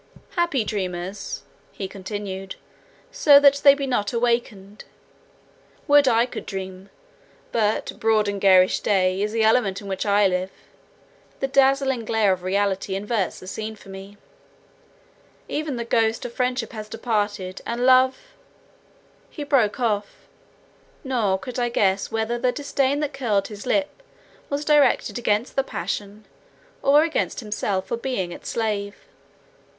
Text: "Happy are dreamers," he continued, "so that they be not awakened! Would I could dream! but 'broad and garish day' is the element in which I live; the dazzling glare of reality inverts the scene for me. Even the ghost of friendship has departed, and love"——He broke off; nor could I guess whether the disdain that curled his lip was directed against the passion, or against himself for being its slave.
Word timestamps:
"Happy 0.31 0.63
are 0.63 0.65
dreamers," 0.65 1.43
he 1.71 1.87
continued, 1.87 2.55
"so 3.11 3.39
that 3.39 3.57
they 3.63 3.75
be 3.75 3.85
not 3.85 4.11
awakened! 4.11 4.83
Would 5.87 6.07
I 6.07 6.25
could 6.25 6.47
dream! 6.47 6.89
but 7.51 7.91
'broad 7.99 8.27
and 8.27 8.41
garish 8.41 8.79
day' 8.79 9.21
is 9.21 9.31
the 9.31 9.43
element 9.43 9.79
in 9.79 9.85
which 9.87 10.03
I 10.07 10.25
live; 10.25 10.49
the 11.39 11.47
dazzling 11.47 12.03
glare 12.03 12.33
of 12.33 12.41
reality 12.41 12.95
inverts 12.95 13.39
the 13.39 13.45
scene 13.45 13.75
for 13.75 13.89
me. 13.89 14.17
Even 15.47 15.75
the 15.75 15.85
ghost 15.85 16.25
of 16.25 16.33
friendship 16.33 16.71
has 16.71 16.89
departed, 16.89 17.61
and 17.63 17.85
love"——He 17.85 19.43
broke 19.43 19.79
off; 19.79 20.27
nor 21.03 21.37
could 21.37 21.59
I 21.59 21.69
guess 21.69 22.11
whether 22.11 22.39
the 22.39 22.51
disdain 22.51 23.01
that 23.01 23.13
curled 23.13 23.49
his 23.49 23.67
lip 23.67 24.01
was 24.49 24.65
directed 24.65 25.19
against 25.19 25.55
the 25.55 25.63
passion, 25.63 26.25
or 26.81 27.03
against 27.03 27.39
himself 27.41 27.85
for 27.87 27.97
being 27.97 28.31
its 28.31 28.49
slave. 28.49 28.95